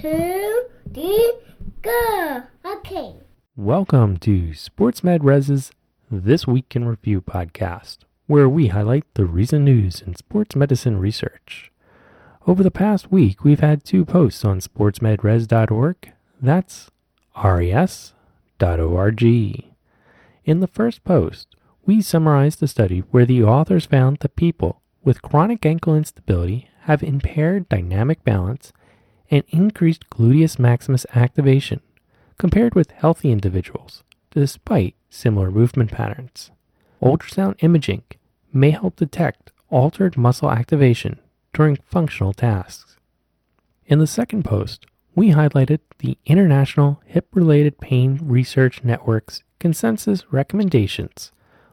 [0.00, 0.62] two,
[0.94, 1.32] three,
[1.82, 2.42] go.
[2.64, 3.14] Okay.
[3.56, 5.72] Welcome to Sports Med Res's
[6.08, 7.98] This Week in Review podcast,
[8.28, 11.72] where we highlight the recent news in sports medicine research.
[12.46, 16.12] Over the past week, we've had two posts on sportsmedres.org.
[16.40, 16.90] That's
[17.44, 18.12] res.org.
[20.44, 25.22] In the first post, we summarized a study where the authors found that people with
[25.22, 28.72] chronic ankle instability have impaired dynamic balance
[29.30, 31.80] and increased gluteus maximus activation
[32.38, 36.50] compared with healthy individuals, despite similar movement patterns.
[37.02, 38.02] Ultrasound imaging
[38.52, 41.18] may help detect altered muscle activation
[41.52, 42.96] during functional tasks.
[43.86, 51.32] In the second post, we highlighted the International Hip Related Pain Research Network's consensus recommendations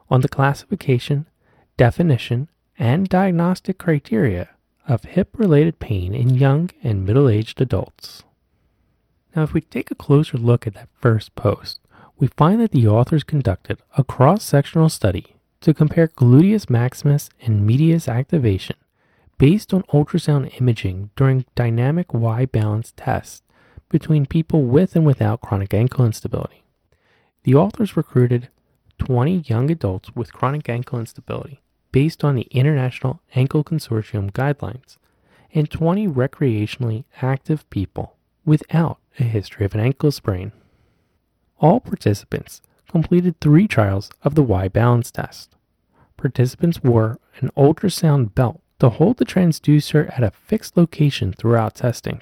[0.09, 1.27] on the classification,
[1.77, 4.49] definition, and diagnostic criteria
[4.87, 8.23] of hip related pain in young and middle aged adults.
[9.35, 11.79] Now, if we take a closer look at that first post,
[12.17, 17.65] we find that the authors conducted a cross sectional study to compare gluteus maximus and
[17.65, 18.77] medius activation
[19.37, 23.41] based on ultrasound imaging during dynamic Y balance tests
[23.89, 26.63] between people with and without chronic ankle instability.
[27.43, 28.49] The authors recruited
[28.99, 31.61] 20 young adults with chronic ankle instability
[31.95, 34.97] based on the International Ankle Consortium guidelines
[35.53, 40.51] and 20 recreationally active people without a history of an ankle sprain.
[41.57, 45.55] All participants completed three trials of the Y balance test.
[46.17, 52.19] Participants wore an ultrasound belt to hold the transducer at a fixed location throughout testing.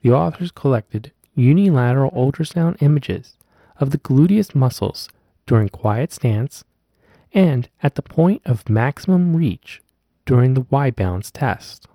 [0.00, 3.36] The authors collected unilateral ultrasound images
[3.76, 5.10] of the gluteus muscles
[5.44, 6.64] during quiet stance
[7.32, 9.82] and at the point of maximum reach
[10.26, 11.86] during the Y balance test.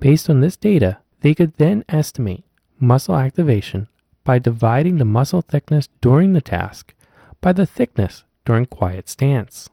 [0.00, 2.44] Based on this data, they could then estimate
[2.78, 3.88] muscle activation
[4.24, 6.94] by dividing the muscle thickness during the task
[7.40, 9.68] by the thickness during quiet stance.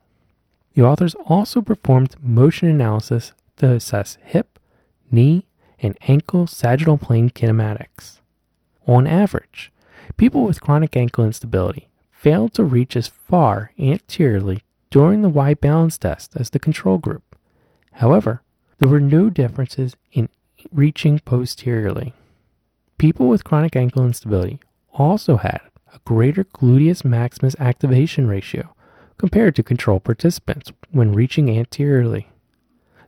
[0.74, 4.60] The authors also performed motion analysis to assess hip,
[5.12, 5.46] knee,
[5.80, 8.20] and ankle sagittal plane kinematics.
[8.88, 9.72] On average,
[10.18, 11.87] people with chronic ankle instability
[12.18, 17.36] failed to reach as far anteriorly during the Y balance test as the control group.
[17.94, 18.42] However,
[18.80, 20.30] there were no differences in
[20.72, 22.14] reaching posteriorly.
[22.98, 24.60] People with chronic ankle instability
[24.94, 25.62] also had
[25.94, 28.74] a greater gluteus maximus activation ratio
[29.18, 32.28] compared to control participants when reaching anteriorly.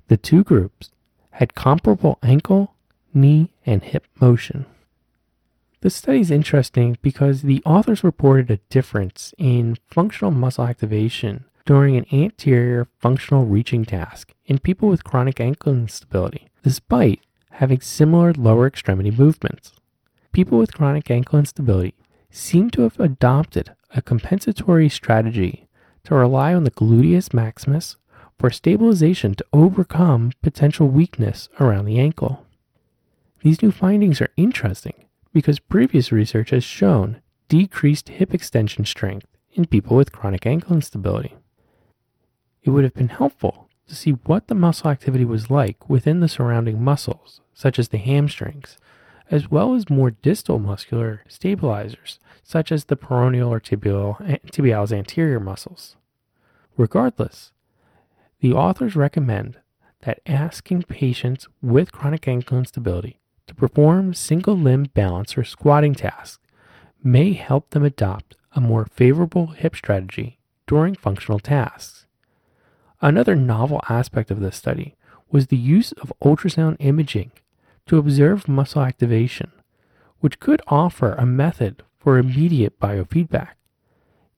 [0.08, 0.92] The two groups
[1.32, 2.76] had comparable ankle,
[3.14, 4.66] knee, and hip motion.
[5.82, 11.96] This study is interesting because the authors reported a difference in functional muscle activation during
[11.96, 18.68] an anterior functional reaching task in people with chronic ankle instability, despite having similar lower
[18.68, 19.72] extremity movements
[20.32, 21.94] people with chronic ankle instability
[22.32, 25.68] seem to have adopted a compensatory strategy
[26.04, 27.98] to rely on the gluteus maximus
[28.38, 32.46] for stabilization to overcome potential weakness around the ankle.
[33.42, 34.94] These new findings are interesting
[35.34, 41.36] because previous research has shown decreased hip extension strength in people with chronic ankle instability.
[42.64, 46.28] It would have been helpful to see what the muscle activity was like within the
[46.28, 48.78] surrounding muscles, such as the hamstrings,
[49.32, 54.18] as well as more distal muscular stabilizers, such as the peroneal or tibial,
[54.52, 55.96] tibialis anterior muscles.
[56.78, 57.52] Regardless,
[58.42, 59.58] the authors recommend
[60.02, 66.40] that asking patients with chronic ankle instability to perform single limb balance or squatting tasks
[67.04, 70.38] may help them adopt a more favorable hip strategy
[70.68, 72.06] during functional tasks.
[73.02, 74.96] Another novel aspect of this study
[75.32, 77.32] was the use of ultrasound imaging
[77.88, 79.52] to observe muscle activation,
[80.20, 83.54] which could offer a method for immediate biofeedback.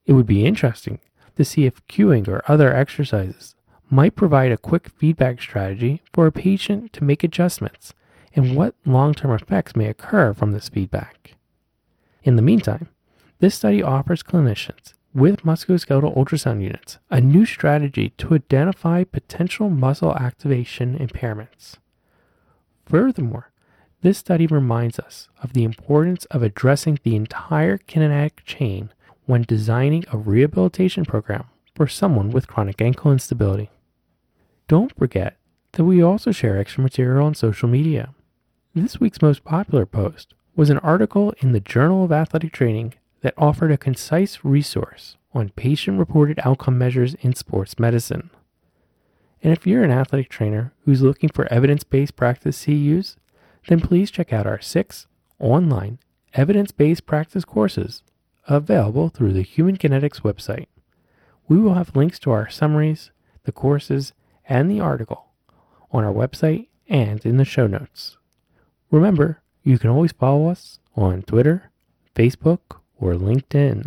[0.06, 1.00] It would be interesting
[1.36, 3.56] to see if cueing or other exercises
[3.90, 7.92] might provide a quick feedback strategy for a patient to make adjustments
[8.34, 11.34] and what long term effects may occur from this feedback.
[12.22, 12.88] In the meantime,
[13.40, 20.14] this study offers clinicians with musculoskeletal ultrasound units a new strategy to identify potential muscle
[20.16, 21.74] activation impairments.
[22.86, 23.50] Furthermore,
[24.00, 28.90] this study reminds us of the importance of addressing the entire kinetic chain
[29.26, 33.70] when designing a rehabilitation program for someone with chronic ankle instability.
[34.66, 35.36] Don't forget
[35.72, 38.14] that we also share extra material on social media.
[38.74, 43.34] This week's most popular post was an article in the Journal of Athletic Training that
[43.36, 48.30] offered a concise resource on patient reported outcome measures in sports medicine.
[49.42, 53.16] And if you're an athletic trainer who's looking for evidence based practice use,
[53.68, 55.06] then please check out our six
[55.38, 55.98] online
[56.32, 58.02] evidence based practice courses
[58.48, 60.68] available through the Human Kinetics website.
[61.46, 63.10] We will have links to our summaries,
[63.44, 64.14] the courses,
[64.48, 65.26] and the article
[65.90, 68.16] on our website and in the show notes.
[68.92, 71.70] Remember, you can always follow us on Twitter,
[72.14, 73.86] Facebook, or LinkedIn.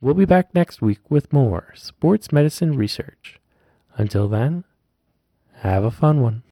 [0.00, 3.40] We'll be back next week with more sports medicine research.
[3.96, 4.62] Until then,
[5.62, 6.44] have a fun one.